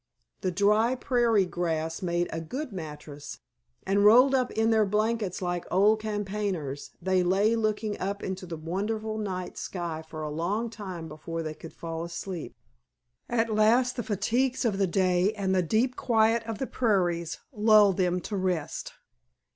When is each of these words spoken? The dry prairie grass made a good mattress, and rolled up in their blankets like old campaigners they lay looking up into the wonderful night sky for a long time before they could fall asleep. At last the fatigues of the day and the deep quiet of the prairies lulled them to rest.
The 0.39 0.49
dry 0.49 0.95
prairie 0.95 1.45
grass 1.45 2.01
made 2.01 2.27
a 2.33 2.41
good 2.41 2.71
mattress, 2.73 3.37
and 3.85 4.03
rolled 4.03 4.33
up 4.33 4.49
in 4.49 4.71
their 4.71 4.83
blankets 4.83 5.43
like 5.43 5.63
old 5.69 5.99
campaigners 6.01 6.89
they 6.99 7.21
lay 7.21 7.55
looking 7.55 7.99
up 7.99 8.23
into 8.23 8.47
the 8.47 8.57
wonderful 8.57 9.19
night 9.19 9.59
sky 9.59 10.01
for 10.01 10.23
a 10.23 10.31
long 10.31 10.71
time 10.71 11.07
before 11.07 11.43
they 11.43 11.53
could 11.53 11.75
fall 11.75 12.03
asleep. 12.03 12.55
At 13.29 13.53
last 13.53 13.95
the 13.95 14.01
fatigues 14.01 14.65
of 14.65 14.79
the 14.79 14.87
day 14.87 15.33
and 15.33 15.53
the 15.53 15.61
deep 15.61 15.95
quiet 15.95 16.41
of 16.47 16.57
the 16.57 16.65
prairies 16.65 17.37
lulled 17.51 17.97
them 17.97 18.19
to 18.21 18.35
rest. 18.35 18.93